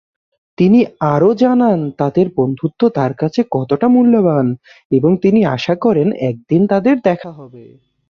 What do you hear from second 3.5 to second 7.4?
কতটা মূল্যবান এবং তিনি আশা করেন একদিন তাদের দেখা